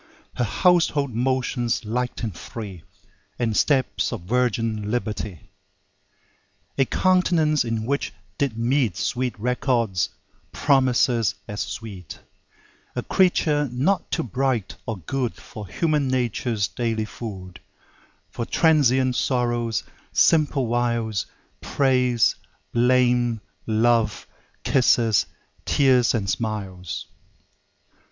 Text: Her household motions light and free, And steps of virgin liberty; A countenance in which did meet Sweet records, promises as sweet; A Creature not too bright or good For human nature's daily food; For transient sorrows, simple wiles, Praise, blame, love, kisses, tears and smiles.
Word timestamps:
Her 0.33 0.43
household 0.43 1.13
motions 1.13 1.85
light 1.85 2.23
and 2.23 2.35
free, 2.35 2.81
And 3.37 3.55
steps 3.55 4.11
of 4.11 4.21
virgin 4.21 4.89
liberty; 4.89 5.51
A 6.75 6.85
countenance 6.85 7.63
in 7.63 7.85
which 7.85 8.11
did 8.39 8.57
meet 8.57 8.97
Sweet 8.97 9.39
records, 9.39 10.09
promises 10.51 11.35
as 11.47 11.61
sweet; 11.61 12.17
A 12.95 13.03
Creature 13.03 13.69
not 13.71 14.09
too 14.09 14.23
bright 14.23 14.75
or 14.87 14.97
good 14.97 15.35
For 15.35 15.67
human 15.67 16.07
nature's 16.07 16.67
daily 16.67 17.05
food; 17.05 17.59
For 18.31 18.43
transient 18.47 19.15
sorrows, 19.15 19.83
simple 20.11 20.65
wiles, 20.65 21.27
Praise, 21.61 22.33
blame, 22.73 23.39
love, 23.67 24.25
kisses, 24.63 25.27
tears 25.63 26.15
and 26.15 26.27
smiles. 26.27 27.05